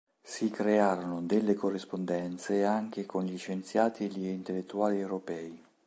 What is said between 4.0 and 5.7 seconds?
e gli intellettuali europei.